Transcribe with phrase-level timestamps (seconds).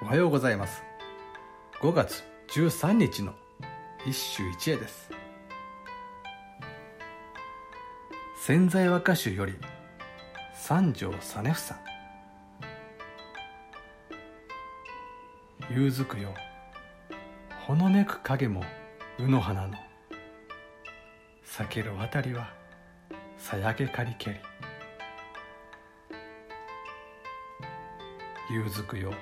[0.00, 0.84] おはようございます。
[1.80, 3.34] 5月13日の
[4.06, 5.10] 一首一会です。
[8.36, 9.56] 潜在和歌集より
[10.54, 11.74] 三条実房
[15.68, 16.32] 夕づくよ
[17.66, 18.62] ほのめく影も
[19.18, 19.74] 卯の花の
[21.44, 22.54] 避ける渡りは
[23.36, 24.36] さやけかりけり。
[28.50, 29.12] 夕づくよ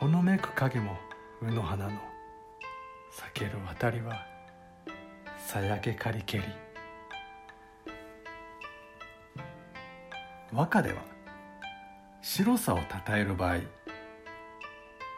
[0.00, 0.96] ほのめく影も
[1.40, 1.92] 卯の花の。
[3.12, 4.26] 避ける渡りは
[5.38, 6.44] さやけかりけり。
[10.52, 11.02] 和歌では
[12.22, 13.58] 白さをたたえる場合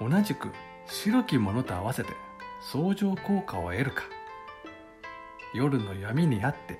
[0.00, 0.48] 同じく
[0.86, 2.10] 白きものと合わせて
[2.60, 4.04] 相乗効果を得るか。
[5.54, 6.78] 夜の闇にあって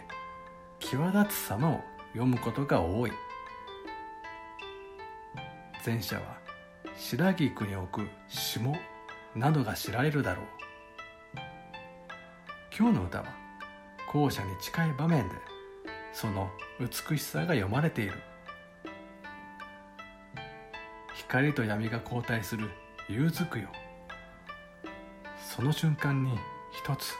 [0.81, 1.81] 際立つ様を
[2.13, 3.13] 読むことが多い。
[5.85, 6.42] 前者は
[7.05, 8.77] 白菊に置く霜
[9.35, 10.47] などが知られるだろう。
[12.77, 13.25] 今日の歌は
[14.11, 15.35] 後者に近い場面で
[16.13, 16.49] その
[16.81, 18.15] 美しさが読まれている。
[21.15, 22.71] 光と闇が交代する
[23.09, 23.69] 夕づくよ。
[25.37, 26.39] その瞬間に
[26.71, 27.15] 一つ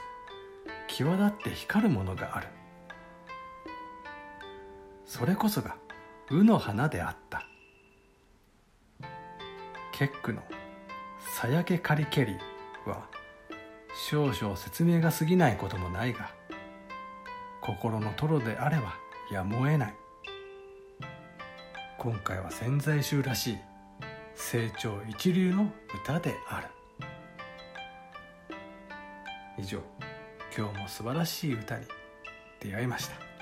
[0.87, 2.47] 際立って光るものがある。
[5.05, 5.75] それこそが
[6.29, 7.45] 卯の花であった。
[9.93, 10.43] 結句の
[11.37, 12.37] 「さやけかりけり」
[12.85, 13.07] は
[14.09, 16.31] 少々説明が過ぎないこともないが
[17.61, 18.95] 心のトロであれば
[19.31, 19.93] やむを得ない。
[21.97, 23.57] 今回は潜在集らしい
[24.35, 25.71] 成長一流の
[26.03, 26.67] 歌である。
[29.57, 29.79] 以上
[30.57, 31.87] 今日も素晴らしい歌に
[32.59, 33.32] 出会いました。